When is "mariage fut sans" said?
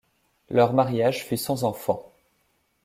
0.73-1.63